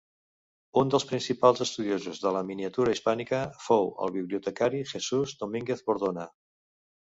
[0.81, 6.29] Un dels principals estudiosos de la miniatura hispànica fou el bibliotecari Jesús Domínguez Bordona.